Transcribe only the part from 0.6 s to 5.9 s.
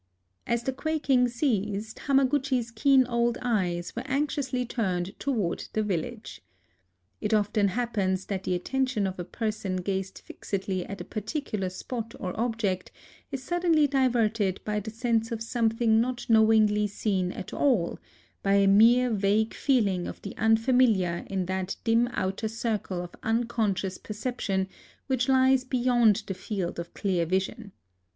the quaking ceased Hamaguchi's keen old eyes were anxiously turned toward the